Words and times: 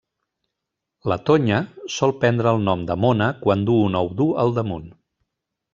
La 1.11 1.17
tonya 1.29 1.59
sol 1.97 2.15
prendre 2.23 2.55
el 2.55 2.65
nom 2.71 2.87
de 2.89 2.97
mona 3.05 3.29
quan 3.45 3.69
du 3.69 3.79
un 3.91 4.01
ou 4.03 4.15
dur 4.23 4.31
al 4.45 4.57
damunt. 4.59 4.91